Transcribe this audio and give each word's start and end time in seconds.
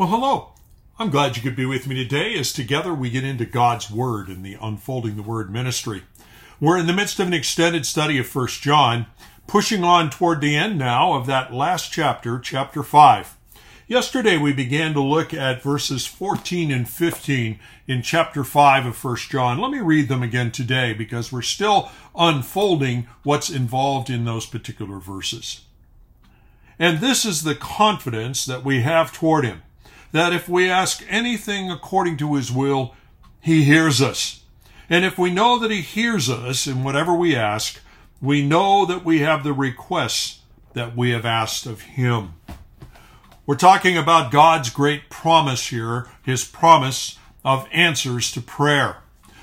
Well, 0.00 0.08
hello. 0.08 0.52
I'm 0.98 1.10
glad 1.10 1.36
you 1.36 1.42
could 1.42 1.54
be 1.54 1.66
with 1.66 1.86
me 1.86 1.94
today 1.94 2.32
as 2.38 2.54
together 2.54 2.94
we 2.94 3.10
get 3.10 3.22
into 3.22 3.44
God's 3.44 3.90
Word 3.90 4.28
and 4.28 4.42
the 4.42 4.56
Unfolding 4.58 5.16
the 5.16 5.22
Word 5.22 5.52
ministry. 5.52 6.04
We're 6.58 6.78
in 6.78 6.86
the 6.86 6.94
midst 6.94 7.20
of 7.20 7.26
an 7.26 7.34
extended 7.34 7.84
study 7.84 8.16
of 8.16 8.34
1 8.34 8.46
John, 8.62 9.04
pushing 9.46 9.84
on 9.84 10.08
toward 10.08 10.40
the 10.40 10.56
end 10.56 10.78
now 10.78 11.12
of 11.12 11.26
that 11.26 11.52
last 11.52 11.92
chapter, 11.92 12.38
chapter 12.38 12.82
5. 12.82 13.36
Yesterday 13.88 14.38
we 14.38 14.54
began 14.54 14.94
to 14.94 15.02
look 15.02 15.34
at 15.34 15.62
verses 15.62 16.06
14 16.06 16.70
and 16.70 16.88
15 16.88 17.60
in 17.86 18.00
chapter 18.00 18.42
5 18.42 18.86
of 18.86 19.04
1 19.04 19.16
John. 19.28 19.58
Let 19.58 19.70
me 19.70 19.80
read 19.80 20.08
them 20.08 20.22
again 20.22 20.50
today 20.50 20.94
because 20.94 21.30
we're 21.30 21.42
still 21.42 21.90
unfolding 22.16 23.06
what's 23.22 23.50
involved 23.50 24.08
in 24.08 24.24
those 24.24 24.46
particular 24.46 24.98
verses. 24.98 25.66
And 26.78 27.00
this 27.00 27.26
is 27.26 27.42
the 27.42 27.54
confidence 27.54 28.46
that 28.46 28.64
we 28.64 28.80
have 28.80 29.12
toward 29.12 29.44
him 29.44 29.60
that 30.12 30.32
if 30.32 30.48
we 30.48 30.70
ask 30.70 31.04
anything 31.08 31.70
according 31.70 32.16
to 32.18 32.34
his 32.34 32.50
will, 32.50 32.94
he 33.40 33.64
hears 33.64 34.00
us. 34.02 34.44
And 34.88 35.04
if 35.04 35.18
we 35.18 35.30
know 35.30 35.58
that 35.58 35.70
he 35.70 35.82
hears 35.82 36.28
us 36.28 36.66
in 36.66 36.82
whatever 36.82 37.14
we 37.14 37.36
ask, 37.36 37.80
we 38.20 38.44
know 38.44 38.84
that 38.86 39.04
we 39.04 39.20
have 39.20 39.44
the 39.44 39.52
requests 39.52 40.40
that 40.74 40.96
we 40.96 41.10
have 41.10 41.24
asked 41.24 41.66
of 41.66 41.82
him. 41.82 42.34
We're 43.46 43.56
talking 43.56 43.96
about 43.96 44.30
God's 44.30 44.70
great 44.70 45.10
promise 45.10 45.68
here, 45.68 46.08
his 46.22 46.44
promise 46.44 47.18
of 47.44 47.66
answers 47.72 48.30
to 48.32 48.40
prayer. 48.40 48.98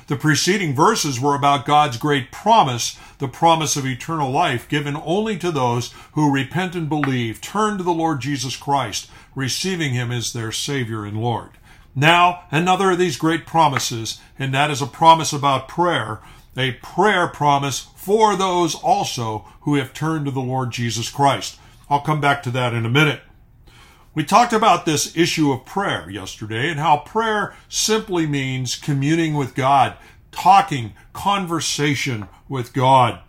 The 0.07 0.15
preceding 0.15 0.73
verses 0.73 1.19
were 1.19 1.35
about 1.35 1.65
God's 1.65 1.97
great 1.97 2.31
promise, 2.31 2.97
the 3.17 3.27
promise 3.27 3.75
of 3.75 3.85
eternal 3.85 4.31
life 4.31 4.69
given 4.69 4.95
only 4.95 5.37
to 5.37 5.51
those 5.51 5.93
who 6.13 6.33
repent 6.33 6.75
and 6.75 6.87
believe, 6.87 7.41
turn 7.41 7.77
to 7.77 7.83
the 7.83 7.91
Lord 7.91 8.21
Jesus 8.21 8.55
Christ, 8.55 9.09
receiving 9.35 9.93
him 9.93 10.09
as 10.11 10.31
their 10.31 10.53
Savior 10.53 11.03
and 11.03 11.21
Lord. 11.21 11.51
Now, 11.93 12.43
another 12.51 12.91
of 12.91 12.99
these 12.99 13.17
great 13.17 13.45
promises, 13.45 14.19
and 14.39 14.53
that 14.53 14.71
is 14.71 14.81
a 14.81 14.87
promise 14.87 15.33
about 15.33 15.67
prayer, 15.67 16.21
a 16.55 16.73
prayer 16.73 17.27
promise 17.27 17.87
for 17.95 18.37
those 18.37 18.75
also 18.75 19.45
who 19.61 19.75
have 19.75 19.93
turned 19.93 20.25
to 20.25 20.31
the 20.31 20.39
Lord 20.39 20.71
Jesus 20.71 21.09
Christ. 21.09 21.59
I'll 21.89 22.01
come 22.01 22.21
back 22.21 22.43
to 22.43 22.51
that 22.51 22.73
in 22.73 22.85
a 22.85 22.89
minute. 22.89 23.21
We 24.17 24.23
talked 24.23 24.51
about 24.51 24.87
this 24.87 25.15
issue 25.15 25.51
of 25.51 25.63
prayer 25.63 26.09
yesterday 26.09 26.71
and 26.71 26.79
how 26.79 26.97
prayer 26.97 27.53
simply 27.69 28.25
means 28.25 28.75
communing 28.75 29.35
with 29.35 29.53
God, 29.53 29.95
talking, 30.31 30.93
conversation 31.13 32.27
with 32.49 32.73
God. 32.73 33.19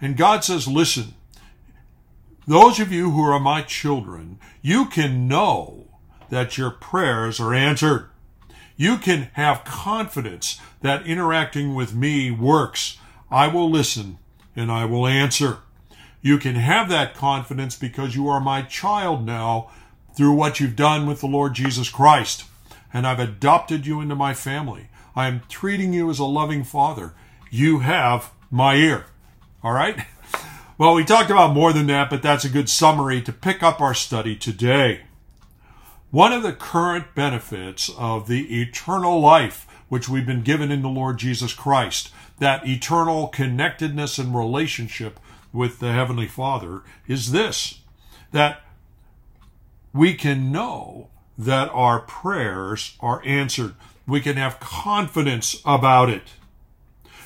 And 0.00 0.16
God 0.16 0.42
says, 0.42 0.66
listen, 0.66 1.14
those 2.44 2.80
of 2.80 2.90
you 2.90 3.12
who 3.12 3.22
are 3.22 3.38
my 3.38 3.62
children, 3.62 4.40
you 4.62 4.86
can 4.86 5.28
know 5.28 5.86
that 6.28 6.58
your 6.58 6.72
prayers 6.72 7.38
are 7.38 7.54
answered. 7.54 8.10
You 8.76 8.96
can 8.96 9.30
have 9.34 9.62
confidence 9.62 10.60
that 10.82 11.06
interacting 11.06 11.76
with 11.76 11.94
me 11.94 12.32
works. 12.32 12.98
I 13.30 13.46
will 13.46 13.70
listen 13.70 14.18
and 14.56 14.72
I 14.72 14.86
will 14.86 15.06
answer. 15.06 15.58
You 16.20 16.38
can 16.38 16.56
have 16.56 16.88
that 16.88 17.14
confidence 17.14 17.76
because 17.76 18.16
you 18.16 18.28
are 18.28 18.40
my 18.40 18.62
child 18.62 19.24
now 19.24 19.70
through 20.16 20.32
what 20.32 20.58
you've 20.58 20.76
done 20.76 21.06
with 21.06 21.20
the 21.20 21.26
Lord 21.26 21.54
Jesus 21.54 21.88
Christ. 21.88 22.44
And 22.92 23.06
I've 23.06 23.20
adopted 23.20 23.86
you 23.86 24.00
into 24.00 24.16
my 24.16 24.34
family. 24.34 24.88
I 25.14 25.28
am 25.28 25.42
treating 25.48 25.92
you 25.92 26.10
as 26.10 26.18
a 26.18 26.24
loving 26.24 26.64
father. 26.64 27.14
You 27.50 27.80
have 27.80 28.32
my 28.50 28.76
ear. 28.76 29.06
All 29.62 29.72
right? 29.72 30.06
Well, 30.76 30.94
we 30.94 31.04
talked 31.04 31.30
about 31.30 31.54
more 31.54 31.72
than 31.72 31.88
that, 31.88 32.08
but 32.08 32.22
that's 32.22 32.44
a 32.44 32.48
good 32.48 32.68
summary 32.68 33.20
to 33.22 33.32
pick 33.32 33.62
up 33.62 33.80
our 33.80 33.94
study 33.94 34.36
today. 34.36 35.02
One 36.10 36.32
of 36.32 36.42
the 36.42 36.52
current 36.52 37.14
benefits 37.14 37.90
of 37.98 38.28
the 38.28 38.62
eternal 38.62 39.20
life 39.20 39.66
which 39.88 40.08
we've 40.08 40.26
been 40.26 40.42
given 40.42 40.70
in 40.70 40.82
the 40.82 40.88
Lord 40.88 41.18
Jesus 41.18 41.52
Christ, 41.52 42.10
that 42.38 42.66
eternal 42.66 43.28
connectedness 43.28 44.18
and 44.18 44.36
relationship 44.36 45.18
with 45.58 45.80
the 45.80 45.92
Heavenly 45.92 46.28
Father 46.28 46.82
is 47.08 47.32
this 47.32 47.80
that 48.30 48.62
we 49.92 50.14
can 50.14 50.52
know 50.52 51.08
that 51.36 51.68
our 51.72 51.98
prayers 52.00 52.96
are 53.00 53.20
answered. 53.24 53.74
We 54.06 54.20
can 54.20 54.36
have 54.36 54.60
confidence 54.60 55.60
about 55.64 56.10
it. 56.10 56.34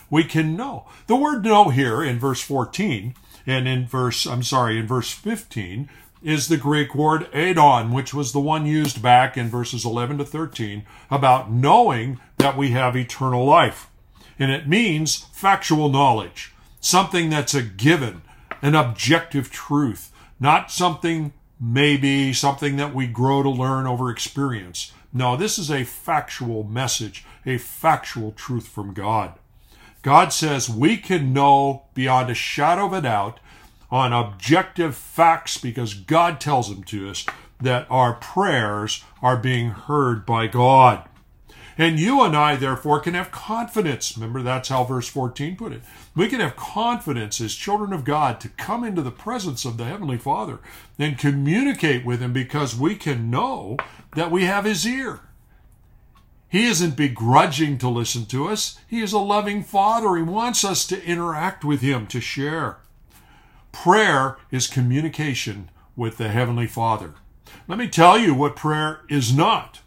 We 0.09 0.25
can 0.25 0.57
know. 0.57 0.87
The 1.09 1.17
word 1.17 1.45
know 1.45 1.69
here 1.69 2.03
in 2.03 2.19
verse 2.19 2.41
14 2.41 3.15
and 3.47 3.69
in 3.69 3.87
verse, 3.87 4.27
I'm 4.27 4.43
sorry, 4.43 4.79
in 4.79 4.87
verse 4.87 5.13
15 5.13 5.91
is 6.23 6.49
the 6.49 6.57
Greek 6.57 6.95
word 6.95 7.29
adon, 7.35 7.93
which 7.93 8.15
was 8.15 8.33
the 8.33 8.41
one 8.41 8.65
used 8.65 9.03
back 9.03 9.37
in 9.37 9.49
verses 9.49 9.85
11 9.85 10.19
to 10.19 10.25
13 10.25 10.85
about 11.11 11.51
knowing 11.51 12.19
that 12.39 12.57
we 12.57 12.71
have 12.71 12.97
eternal 12.97 13.45
life. 13.45 13.91
And 14.39 14.51
it 14.51 14.69
means 14.69 15.27
factual 15.33 15.91
knowledge, 15.91 16.52
something 16.83 17.31
that's 17.31 17.55
a 17.55 17.63
given, 17.63 18.21
an 18.61 18.75
objective 18.75 19.51
truth, 19.51 20.13
not 20.39 20.71
something 20.71 21.33
maybe, 21.59 22.35
something 22.35 22.77
that 22.77 22.95
we 22.95 23.07
grow 23.07 23.43
to 23.43 23.49
learn 23.49 23.87
over 23.87 24.11
experience. 24.11 24.93
No, 25.13 25.37
this 25.37 25.59
is 25.59 25.71
a 25.71 25.85
factual 25.85 26.65
message, 26.65 27.25
a 27.47 27.57
factual 27.57 28.33
truth 28.33 28.69
from 28.69 28.93
God. 28.93 29.35
God 30.03 30.33
says 30.33 30.69
we 30.69 30.97
can 30.97 31.33
know 31.33 31.85
beyond 31.95 32.29
a 32.29 32.35
shadow 32.35 32.87
of 32.87 32.93
a 32.93 33.01
doubt 33.01 33.39
on 33.91 34.13
objective 34.13 34.97
facts 34.97 35.59
because 35.59 35.95
God 35.95 36.41
tells 36.41 36.69
them 36.69 36.83
to 36.85 37.09
us 37.09 37.25
that 37.61 37.87
our 37.89 38.15
prayers 38.15 39.05
are 39.23 39.37
being 39.37 39.71
heard 39.71 40.27
by 40.27 40.49
God. 40.49 41.09
And 41.79 41.99
you 41.99 42.23
and 42.23 42.37
I, 42.37 42.57
therefore, 42.57 43.01
can 43.01 43.15
have 43.15 43.31
confidence. 43.31 44.17
Remember, 44.17 44.43
that's 44.43 44.69
how 44.69 44.85
verse 44.85 45.09
14 45.09 45.57
put 45.57 45.73
it. 45.73 45.83
We 46.15 46.29
can 46.29 46.41
have 46.41 46.57
confidence 46.57 47.41
as 47.41 47.55
children 47.55 47.93
of 47.93 48.05
God 48.05 48.41
to 48.41 48.49
come 48.51 48.85
into 48.85 49.03
the 49.03 49.11
presence 49.11 49.65
of 49.65 49.77
the 49.77 49.85
Heavenly 49.85 50.19
Father 50.19 50.61
and 50.99 51.19
communicate 51.19 52.05
with 52.05 52.21
Him 52.21 52.33
because 52.33 52.77
we 52.77 52.95
can 52.95 53.31
know 53.31 53.79
that 54.15 54.31
we 54.31 54.45
have 54.45 54.65
His 54.65 54.87
ear. 54.87 55.21
He 56.49 56.67
isn't 56.67 56.97
begrudging 56.97 57.79
to 57.79 57.89
listen 57.89 58.27
to 58.27 58.49
us. 58.49 58.79
He 58.87 59.01
is 59.01 59.15
a 59.15 59.19
loving 59.19 59.63
Father. 59.63 60.17
He 60.17 60.23
wants 60.23 60.65
us 60.65 60.87
to 60.89 61.03
interact 61.03 61.65
with 61.65 61.81
Him, 61.81 62.07
to 62.09 62.21
share. 62.21 62.77
Prayer 63.73 64.37
is 64.51 64.67
communication 64.67 65.71
with 65.97 66.19
the 66.19 66.29
Heavenly 66.29 66.67
Father. 66.67 67.15
Let 67.67 67.79
me 67.79 67.89
tell 67.89 68.19
you 68.19 68.35
what 68.35 68.57
prayer 68.57 69.01
is 69.09 69.35
not. 69.35 69.81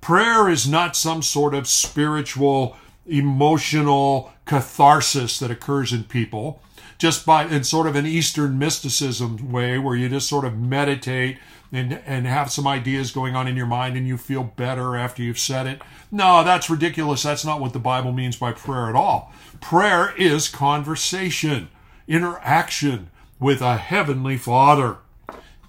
Prayer 0.00 0.48
is 0.48 0.68
not 0.68 0.96
some 0.96 1.22
sort 1.22 1.54
of 1.54 1.66
spiritual, 1.66 2.76
emotional 3.06 4.32
catharsis 4.44 5.38
that 5.38 5.50
occurs 5.50 5.92
in 5.92 6.04
people 6.04 6.62
just 7.00 7.24
by 7.24 7.46
in 7.46 7.64
sort 7.64 7.86
of 7.86 7.96
an 7.96 8.04
Eastern 8.04 8.58
mysticism 8.58 9.50
way 9.50 9.78
where 9.78 9.96
you 9.96 10.08
just 10.08 10.28
sort 10.28 10.44
of 10.44 10.58
meditate 10.58 11.38
and, 11.72 11.94
and 12.04 12.26
have 12.26 12.50
some 12.50 12.66
ideas 12.66 13.10
going 13.10 13.34
on 13.34 13.48
in 13.48 13.56
your 13.56 13.66
mind 13.66 13.96
and 13.96 14.06
you 14.06 14.18
feel 14.18 14.44
better 14.44 14.96
after 14.96 15.22
you've 15.22 15.38
said 15.38 15.66
it. 15.66 15.80
No, 16.10 16.44
that's 16.44 16.68
ridiculous. 16.68 17.22
That's 17.22 17.44
not 17.44 17.58
what 17.58 17.72
the 17.72 17.78
Bible 17.78 18.12
means 18.12 18.36
by 18.36 18.52
prayer 18.52 18.90
at 18.90 18.94
all. 18.94 19.32
Prayer 19.62 20.14
is 20.16 20.48
conversation, 20.48 21.68
interaction 22.06 23.10
with 23.38 23.62
a 23.62 23.78
heavenly 23.78 24.36
Father. 24.36 24.98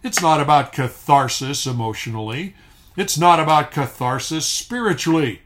It's 0.04 0.22
not 0.22 0.42
about 0.42 0.74
catharsis 0.74 1.66
emotionally. 1.66 2.56
It's 2.96 3.18
not 3.18 3.40
about 3.40 3.72
catharsis 3.72 4.46
spiritually. 4.46 5.42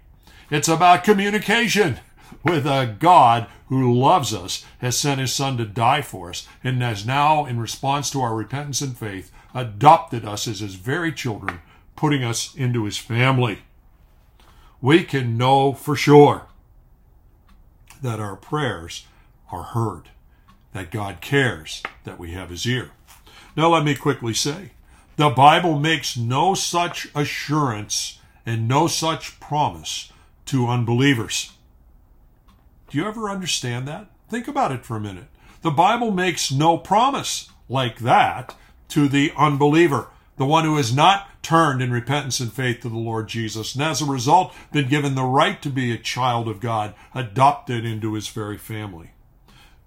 It's 0.49 0.67
about 0.67 1.03
communication 1.03 1.99
with 2.43 2.65
a 2.65 2.95
God 2.99 3.47
who 3.67 3.93
loves 3.93 4.33
us, 4.33 4.65
has 4.79 4.97
sent 4.97 5.19
his 5.19 5.33
Son 5.33 5.57
to 5.57 5.65
die 5.65 6.01
for 6.01 6.29
us, 6.29 6.47
and 6.63 6.81
has 6.81 7.05
now, 7.05 7.45
in 7.45 7.59
response 7.59 8.09
to 8.11 8.21
our 8.21 8.35
repentance 8.35 8.81
and 8.81 8.97
faith, 8.97 9.31
adopted 9.53 10.25
us 10.25 10.47
as 10.47 10.59
his 10.59 10.75
very 10.75 11.11
children, 11.11 11.61
putting 11.95 12.23
us 12.23 12.53
into 12.55 12.85
his 12.85 12.97
family. 12.97 13.59
We 14.81 15.03
can 15.03 15.37
know 15.37 15.73
for 15.73 15.95
sure 15.95 16.47
that 18.01 18.19
our 18.19 18.35
prayers 18.35 19.07
are 19.51 19.63
heard, 19.63 20.09
that 20.73 20.91
God 20.91 21.21
cares 21.21 21.81
that 22.03 22.19
we 22.19 22.31
have 22.31 22.49
his 22.49 22.65
ear. 22.67 22.91
Now, 23.55 23.69
let 23.69 23.83
me 23.83 23.95
quickly 23.95 24.33
say 24.33 24.71
the 25.17 25.29
Bible 25.29 25.79
makes 25.79 26.17
no 26.17 26.53
such 26.53 27.07
assurance 27.15 28.19
and 28.45 28.67
no 28.67 28.87
such 28.87 29.39
promise 29.39 30.11
to 30.45 30.67
unbelievers. 30.67 31.53
Do 32.89 32.97
you 32.97 33.07
ever 33.07 33.29
understand 33.29 33.87
that? 33.87 34.07
Think 34.29 34.47
about 34.47 34.71
it 34.71 34.85
for 34.85 34.97
a 34.97 35.01
minute. 35.01 35.27
The 35.61 35.71
Bible 35.71 36.11
makes 36.11 36.51
no 36.51 36.77
promise 36.77 37.49
like 37.67 37.99
that 37.99 38.55
to 38.89 39.07
the 39.07 39.33
unbeliever, 39.35 40.09
the 40.37 40.45
one 40.45 40.65
who 40.65 40.77
has 40.77 40.93
not 40.93 41.29
turned 41.41 41.81
in 41.81 41.91
repentance 41.91 42.39
and 42.39 42.51
faith 42.51 42.81
to 42.81 42.89
the 42.89 42.97
Lord 42.97 43.27
Jesus, 43.27 43.75
and 43.75 43.83
as 43.83 44.01
a 44.01 44.05
result, 44.05 44.53
been 44.71 44.89
given 44.89 45.15
the 45.15 45.23
right 45.23 45.61
to 45.61 45.69
be 45.69 45.91
a 45.91 45.97
child 45.97 46.47
of 46.47 46.59
God, 46.59 46.93
adopted 47.13 47.85
into 47.85 48.13
his 48.13 48.27
very 48.27 48.57
family. 48.57 49.11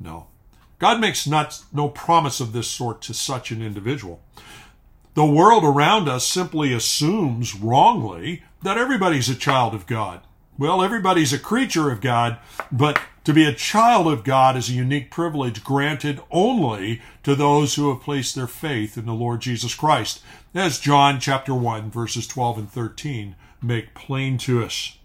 No. 0.00 0.28
God 0.78 1.00
makes 1.00 1.26
not, 1.26 1.62
no 1.72 1.88
promise 1.88 2.40
of 2.40 2.52
this 2.52 2.68
sort 2.68 3.02
to 3.02 3.14
such 3.14 3.50
an 3.50 3.60
individual. 3.60 4.20
The 5.18 5.24
world 5.24 5.64
around 5.64 6.08
us 6.08 6.24
simply 6.24 6.72
assumes 6.72 7.52
wrongly 7.52 8.44
that 8.62 8.78
everybody's 8.78 9.28
a 9.28 9.34
child 9.34 9.74
of 9.74 9.88
God. 9.88 10.20
Well, 10.56 10.80
everybody's 10.80 11.32
a 11.32 11.40
creature 11.40 11.90
of 11.90 12.00
God, 12.00 12.38
but 12.70 13.00
to 13.24 13.32
be 13.32 13.44
a 13.44 13.52
child 13.52 14.06
of 14.06 14.22
God 14.22 14.56
is 14.56 14.70
a 14.70 14.74
unique 14.74 15.10
privilege 15.10 15.64
granted 15.64 16.20
only 16.30 17.02
to 17.24 17.34
those 17.34 17.74
who 17.74 17.88
have 17.88 18.00
placed 18.00 18.36
their 18.36 18.46
faith 18.46 18.96
in 18.96 19.06
the 19.06 19.12
Lord 19.12 19.40
Jesus 19.40 19.74
Christ, 19.74 20.22
as 20.54 20.78
John 20.78 21.18
chapter 21.18 21.52
1 21.52 21.90
verses 21.90 22.28
12 22.28 22.58
and 22.58 22.70
13 22.70 23.34
make 23.60 23.94
plain 23.94 24.38
to 24.38 24.62
us. 24.62 24.97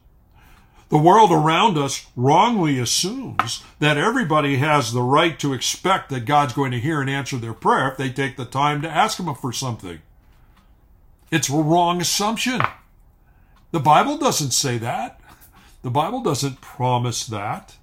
The 0.94 1.00
world 1.00 1.32
around 1.32 1.76
us 1.76 2.06
wrongly 2.16 2.78
assumes 2.78 3.64
that 3.80 3.98
everybody 3.98 4.58
has 4.58 4.94
the 4.94 5.02
right 5.02 5.40
to 5.40 5.52
expect 5.52 6.12
that 6.12 6.26
God's 6.26 6.54
going 6.54 6.70
to 6.70 6.80
hear 6.80 7.02
and 7.02 7.10
answer 7.10 7.38
their 7.38 7.56
prayer 7.56 7.90
if 7.90 7.98
they 7.98 8.12
take 8.12 8.38
the 8.38 8.46
time 8.46 8.84
to 8.84 8.90
ask 8.92 9.20
Him 9.20 9.34
for 9.34 9.52
something. 9.52 10.04
It's 11.32 11.50
a 11.50 11.56
wrong 11.56 12.00
assumption. 12.00 12.62
The 13.72 13.80
Bible 13.80 14.20
doesn't 14.20 14.52
say 14.52 14.78
that. 14.78 15.20
The 15.82 15.90
Bible 15.90 16.22
doesn't 16.22 16.62
promise 16.62 17.26
that. 17.26 17.76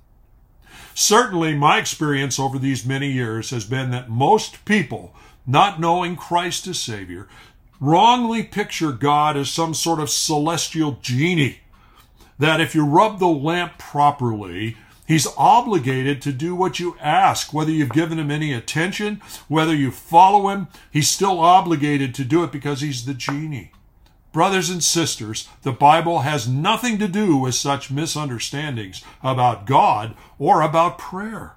Certainly, 0.94 1.56
my 1.56 1.78
experience 1.78 2.38
over 2.38 2.60
these 2.60 2.86
many 2.86 3.10
years 3.10 3.50
has 3.50 3.64
been 3.64 3.90
that 3.90 4.08
most 4.08 4.64
people, 4.64 5.16
not 5.48 5.80
knowing 5.80 6.14
Christ 6.14 6.68
as 6.68 6.78
Savior, 6.78 7.26
wrongly 7.80 8.44
picture 8.44 8.92
God 8.92 9.36
as 9.36 9.50
some 9.50 9.74
sort 9.74 9.98
of 9.98 10.10
celestial 10.10 11.00
genie 11.02 11.58
that 12.40 12.60
if 12.60 12.74
you 12.74 12.84
rub 12.84 13.20
the 13.20 13.28
lamp 13.28 13.78
properly, 13.78 14.76
He's 15.10 15.26
obligated 15.36 16.22
to 16.22 16.32
do 16.32 16.54
what 16.54 16.78
you 16.78 16.96
ask, 17.00 17.52
whether 17.52 17.72
you've 17.72 17.90
given 17.90 18.20
him 18.20 18.30
any 18.30 18.52
attention, 18.52 19.20
whether 19.48 19.74
you 19.74 19.90
follow 19.90 20.50
him, 20.50 20.68
he's 20.88 21.10
still 21.10 21.40
obligated 21.40 22.14
to 22.14 22.24
do 22.24 22.44
it 22.44 22.52
because 22.52 22.80
he's 22.80 23.06
the 23.06 23.14
genie. 23.14 23.72
Brothers 24.30 24.70
and 24.70 24.84
sisters, 24.84 25.48
the 25.62 25.72
Bible 25.72 26.20
has 26.20 26.46
nothing 26.46 26.96
to 27.00 27.08
do 27.08 27.36
with 27.36 27.56
such 27.56 27.90
misunderstandings 27.90 29.02
about 29.20 29.66
God 29.66 30.14
or 30.38 30.62
about 30.62 30.96
prayer. 30.96 31.56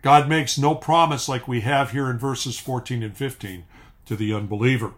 God 0.00 0.30
makes 0.30 0.56
no 0.56 0.74
promise 0.74 1.28
like 1.28 1.46
we 1.46 1.60
have 1.60 1.90
here 1.90 2.08
in 2.08 2.16
verses 2.16 2.58
14 2.58 3.02
and 3.02 3.14
15 3.14 3.64
to 4.06 4.16
the 4.16 4.32
unbeliever. 4.32 4.94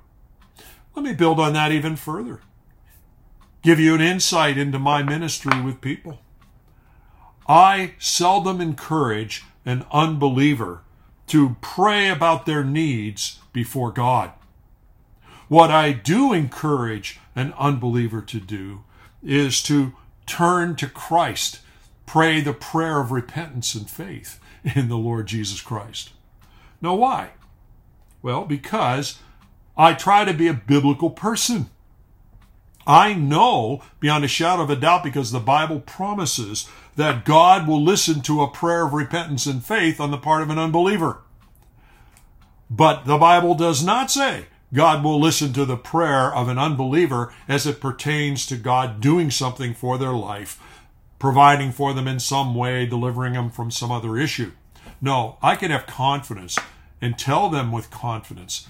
Let 0.94 1.04
me 1.04 1.12
build 1.12 1.40
on 1.40 1.54
that 1.54 1.72
even 1.72 1.96
further 1.96 2.40
give 3.68 3.78
you 3.78 3.94
an 3.94 4.00
insight 4.00 4.56
into 4.56 4.78
my 4.78 5.02
ministry 5.02 5.60
with 5.60 5.82
people. 5.82 6.20
I 7.46 7.92
seldom 7.98 8.62
encourage 8.62 9.44
an 9.66 9.84
unbeliever 9.92 10.84
to 11.26 11.54
pray 11.60 12.08
about 12.08 12.46
their 12.46 12.64
needs 12.64 13.40
before 13.52 13.92
God. 13.92 14.32
What 15.48 15.70
I 15.70 15.92
do 15.92 16.32
encourage 16.32 17.20
an 17.36 17.52
unbeliever 17.58 18.22
to 18.22 18.40
do 18.40 18.84
is 19.22 19.62
to 19.64 19.92
turn 20.24 20.74
to 20.76 20.88
Christ, 20.88 21.60
pray 22.06 22.40
the 22.40 22.54
prayer 22.54 23.02
of 23.02 23.12
repentance 23.12 23.74
and 23.74 23.90
faith 23.90 24.40
in 24.64 24.88
the 24.88 24.96
Lord 24.96 25.26
Jesus 25.26 25.60
Christ. 25.60 26.12
Now, 26.80 26.94
why? 26.94 27.32
Well, 28.22 28.46
because 28.46 29.18
I 29.76 29.92
try 29.92 30.24
to 30.24 30.32
be 30.32 30.48
a 30.48 30.54
biblical 30.54 31.10
person. 31.10 31.68
I 32.88 33.12
know 33.12 33.82
beyond 34.00 34.24
a 34.24 34.28
shadow 34.28 34.62
of 34.62 34.70
a 34.70 34.76
doubt 34.76 35.04
because 35.04 35.30
the 35.30 35.38
Bible 35.38 35.80
promises 35.80 36.68
that 36.96 37.26
God 37.26 37.68
will 37.68 37.82
listen 37.82 38.22
to 38.22 38.42
a 38.42 38.50
prayer 38.50 38.86
of 38.86 38.94
repentance 38.94 39.44
and 39.46 39.62
faith 39.62 40.00
on 40.00 40.10
the 40.10 40.16
part 40.16 40.42
of 40.42 40.48
an 40.50 40.58
unbeliever. 40.58 41.20
But 42.70 43.04
the 43.04 43.18
Bible 43.18 43.54
does 43.54 43.84
not 43.84 44.10
say 44.10 44.46
God 44.72 45.04
will 45.04 45.20
listen 45.20 45.52
to 45.52 45.64
the 45.64 45.76
prayer 45.76 46.34
of 46.34 46.48
an 46.48 46.58
unbeliever 46.58 47.32
as 47.46 47.66
it 47.66 47.80
pertains 47.80 48.46
to 48.46 48.56
God 48.56 49.00
doing 49.00 49.30
something 49.30 49.74
for 49.74 49.98
their 49.98 50.12
life, 50.12 50.58
providing 51.18 51.72
for 51.72 51.92
them 51.92 52.08
in 52.08 52.18
some 52.18 52.54
way, 52.54 52.86
delivering 52.86 53.34
them 53.34 53.50
from 53.50 53.70
some 53.70 53.92
other 53.92 54.16
issue. 54.16 54.52
No, 55.00 55.36
I 55.42 55.56
can 55.56 55.70
have 55.70 55.86
confidence 55.86 56.58
and 57.00 57.18
tell 57.18 57.48
them 57.50 57.70
with 57.70 57.90
confidence 57.90 58.66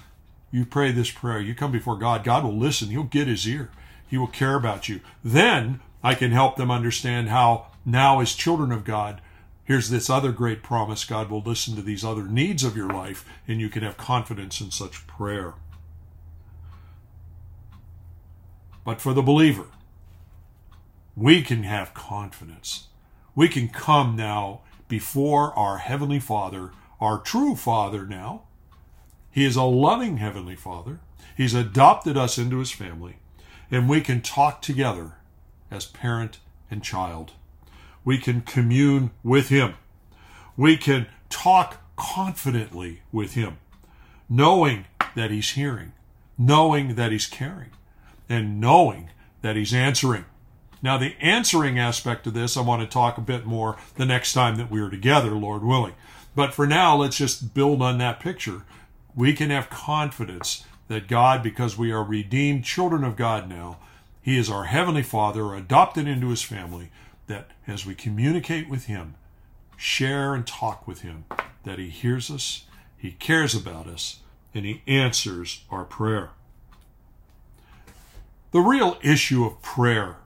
you 0.51 0.65
pray 0.65 0.91
this 0.91 1.11
prayer, 1.11 1.39
you 1.39 1.53
come 1.53 1.71
before 1.71 1.95
God, 1.95 2.23
God 2.23 2.43
will 2.43 2.57
listen, 2.57 2.89
He'll 2.89 3.03
get 3.03 3.27
His 3.27 3.47
ear. 3.47 3.69
He 4.09 4.17
will 4.17 4.27
care 4.27 4.55
about 4.55 4.89
you. 4.89 5.01
Then 5.23 5.81
I 6.03 6.15
can 6.15 6.31
help 6.31 6.55
them 6.55 6.71
understand 6.71 7.29
how 7.29 7.67
now, 7.85 8.19
as 8.19 8.33
children 8.33 8.71
of 8.71 8.83
God, 8.83 9.21
here's 9.63 9.89
this 9.89 10.09
other 10.09 10.31
great 10.31 10.63
promise 10.63 11.05
God 11.05 11.29
will 11.29 11.41
listen 11.41 11.75
to 11.75 11.81
these 11.81 12.03
other 12.03 12.23
needs 12.23 12.63
of 12.63 12.75
your 12.75 12.89
life, 12.89 13.23
and 13.47 13.61
you 13.61 13.69
can 13.69 13.83
have 13.83 13.97
confidence 13.97 14.59
in 14.59 14.71
such 14.71 15.05
prayer. 15.05 15.53
But 18.83 18.99
for 18.99 19.13
the 19.13 19.21
believer, 19.21 19.67
we 21.15 21.43
can 21.43 21.63
have 21.63 21.93
confidence. 21.93 22.87
We 23.35 23.47
can 23.47 23.69
come 23.69 24.15
now 24.15 24.61
before 24.87 25.53
our 25.53 25.77
Heavenly 25.77 26.19
Father, 26.19 26.71
our 26.99 27.19
true 27.19 27.55
Father 27.55 28.05
now. 28.05 28.43
He 29.29 29.45
is 29.45 29.55
a 29.55 29.63
loving 29.63 30.17
Heavenly 30.17 30.55
Father. 30.55 30.99
He's 31.37 31.53
adopted 31.53 32.17
us 32.17 32.39
into 32.39 32.57
His 32.57 32.71
family 32.71 33.18
and 33.71 33.89
we 33.89 34.01
can 34.01 34.21
talk 34.21 34.61
together 34.61 35.13
as 35.71 35.85
parent 35.85 36.39
and 36.71 36.83
child. 36.83 37.33
We 38.03 38.17
can 38.17 38.41
commune 38.41 39.11
with 39.23 39.49
Him. 39.49 39.75
We 40.57 40.77
can 40.77 41.07
talk 41.29 41.81
confidently 41.95 43.01
with 43.11 43.33
Him, 43.33 43.57
knowing 44.29 44.85
that 45.15 45.31
He's 45.31 45.51
hearing, 45.51 45.93
knowing 46.37 46.95
that 46.95 47.11
He's 47.11 47.27
caring, 47.27 47.71
and 48.27 48.59
knowing 48.59 49.09
that 49.41 49.55
He's 49.55 49.73
answering. 49.73 50.25
Now, 50.81 50.97
the 50.97 51.15
answering 51.19 51.77
aspect 51.77 52.25
of 52.25 52.33
this, 52.33 52.55
I 52.55 52.61
want 52.61 52.81
to 52.81 52.87
talk 52.87 53.17
a 53.17 53.21
bit 53.21 53.45
more 53.45 53.77
the 53.95 54.05
next 54.05 54.33
time 54.33 54.55
that 54.55 54.71
we 54.71 54.79
are 54.79 54.89
together, 54.89 55.31
Lord 55.31 55.63
willing. 55.63 55.93
But 56.35 56.53
for 56.53 56.65
now, 56.65 56.95
let's 56.95 57.17
just 57.17 57.53
build 57.53 57.81
on 57.81 57.97
that 57.97 58.19
picture. 58.19 58.63
We 59.13 59.33
can 59.33 59.49
have 59.49 59.69
confidence 59.69 60.63
that 60.89 61.07
God, 61.07 61.41
because 61.41 61.77
we 61.77 61.91
are 61.91 62.03
redeemed 62.03 62.65
children 62.65 63.05
of 63.05 63.15
God 63.15 63.47
now, 63.47 63.77
He 64.21 64.37
is 64.37 64.49
our 64.49 64.65
Heavenly 64.65 65.03
Father, 65.03 65.53
adopted 65.53 66.07
into 66.07 66.29
His 66.29 66.41
family, 66.41 66.89
that 67.27 67.51
as 67.65 67.85
we 67.85 67.95
communicate 67.95 68.67
with 68.67 68.85
Him, 68.87 69.15
share 69.77 70.33
and 70.33 70.45
talk 70.45 70.87
with 70.87 71.01
Him, 71.01 71.25
that 71.63 71.79
He 71.79 71.89
hears 71.89 72.29
us, 72.29 72.65
He 72.97 73.11
cares 73.11 73.55
about 73.55 73.87
us, 73.87 74.19
and 74.53 74.65
He 74.65 74.81
answers 74.87 75.63
our 75.69 75.85
prayer. 75.85 76.31
The 78.51 78.61
real 78.61 78.97
issue 79.03 79.45
of 79.45 79.61
prayer, 79.61 80.17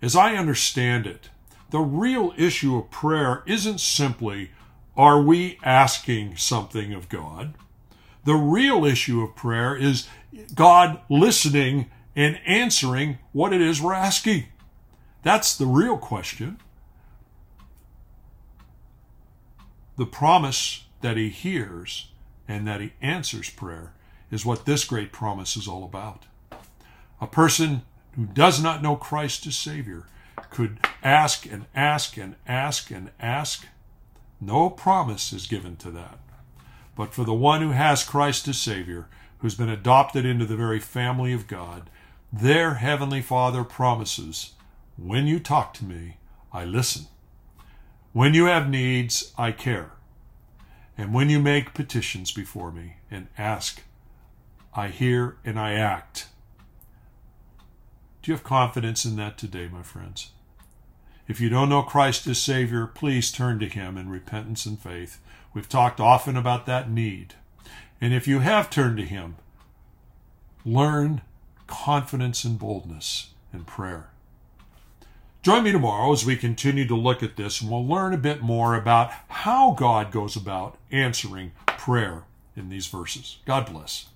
as 0.00 0.16
I 0.16 0.36
understand 0.36 1.06
it, 1.06 1.28
the 1.70 1.80
real 1.80 2.32
issue 2.38 2.78
of 2.78 2.90
prayer 2.90 3.42
isn't 3.46 3.80
simply, 3.80 4.52
are 4.96 5.20
we 5.20 5.58
asking 5.62 6.38
something 6.38 6.94
of 6.94 7.10
God? 7.10 7.52
The 8.26 8.34
real 8.34 8.84
issue 8.84 9.22
of 9.22 9.36
prayer 9.36 9.76
is 9.76 10.08
God 10.52 11.00
listening 11.08 11.88
and 12.16 12.40
answering 12.44 13.18
what 13.32 13.52
it 13.52 13.60
is 13.60 13.80
we're 13.80 13.94
asking. 13.94 14.46
That's 15.22 15.56
the 15.56 15.66
real 15.66 15.96
question. 15.96 16.58
The 19.96 20.06
promise 20.06 20.86
that 21.02 21.16
He 21.16 21.28
hears 21.28 22.10
and 22.48 22.66
that 22.66 22.80
He 22.80 22.94
answers 23.00 23.48
prayer 23.48 23.92
is 24.32 24.44
what 24.44 24.66
this 24.66 24.84
great 24.84 25.12
promise 25.12 25.56
is 25.56 25.68
all 25.68 25.84
about. 25.84 26.24
A 27.20 27.28
person 27.28 27.82
who 28.16 28.26
does 28.26 28.60
not 28.60 28.82
know 28.82 28.96
Christ 28.96 29.46
as 29.46 29.56
Savior 29.56 30.06
could 30.50 30.80
ask 31.00 31.46
and 31.46 31.66
ask 31.76 32.16
and 32.16 32.34
ask 32.44 32.90
and 32.90 33.12
ask. 33.20 33.66
No 34.40 34.68
promise 34.68 35.32
is 35.32 35.46
given 35.46 35.76
to 35.76 35.92
that. 35.92 36.18
But 36.96 37.14
for 37.14 37.24
the 37.24 37.34
one 37.34 37.60
who 37.60 37.70
has 37.70 38.02
Christ 38.02 38.48
as 38.48 38.58
Savior, 38.58 39.06
who's 39.38 39.54
been 39.54 39.68
adopted 39.68 40.24
into 40.24 40.46
the 40.46 40.56
very 40.56 40.80
family 40.80 41.32
of 41.32 41.46
God, 41.46 41.90
their 42.32 42.74
Heavenly 42.74 43.22
Father 43.22 43.62
promises, 43.62 44.54
When 44.96 45.26
you 45.26 45.38
talk 45.38 45.74
to 45.74 45.84
me, 45.84 46.16
I 46.52 46.64
listen. 46.64 47.06
When 48.12 48.32
you 48.32 48.46
have 48.46 48.68
needs, 48.68 49.32
I 49.36 49.52
care. 49.52 49.92
And 50.96 51.12
when 51.12 51.28
you 51.28 51.38
make 51.38 51.74
petitions 51.74 52.32
before 52.32 52.72
me 52.72 52.96
and 53.10 53.28
ask, 53.36 53.82
I 54.74 54.88
hear 54.88 55.36
and 55.44 55.60
I 55.60 55.74
act. 55.74 56.28
Do 58.22 58.30
you 58.30 58.34
have 58.34 58.42
confidence 58.42 59.04
in 59.04 59.16
that 59.16 59.36
today, 59.36 59.68
my 59.68 59.82
friends? 59.82 60.30
If 61.28 61.40
you 61.40 61.48
don't 61.48 61.68
know 61.68 61.82
Christ 61.82 62.26
as 62.28 62.38
Savior, 62.38 62.86
please 62.86 63.32
turn 63.32 63.58
to 63.58 63.68
Him 63.68 63.96
in 63.96 64.08
repentance 64.08 64.64
and 64.64 64.78
faith. 64.78 65.20
We've 65.52 65.68
talked 65.68 66.00
often 66.00 66.36
about 66.36 66.66
that 66.66 66.90
need. 66.90 67.34
And 68.00 68.14
if 68.14 68.28
you 68.28 68.40
have 68.40 68.70
turned 68.70 68.96
to 68.98 69.04
Him, 69.04 69.36
learn 70.64 71.22
confidence 71.66 72.44
and 72.44 72.58
boldness 72.58 73.30
in 73.52 73.64
prayer. 73.64 74.10
Join 75.42 75.64
me 75.64 75.72
tomorrow 75.72 76.12
as 76.12 76.26
we 76.26 76.36
continue 76.36 76.86
to 76.86 76.96
look 76.96 77.22
at 77.22 77.36
this 77.36 77.60
and 77.60 77.70
we'll 77.70 77.86
learn 77.86 78.12
a 78.12 78.18
bit 78.18 78.42
more 78.42 78.74
about 78.74 79.12
how 79.28 79.72
God 79.72 80.10
goes 80.10 80.36
about 80.36 80.76
answering 80.90 81.52
prayer 81.66 82.24
in 82.56 82.68
these 82.68 82.86
verses. 82.86 83.38
God 83.46 83.70
bless. 83.70 84.06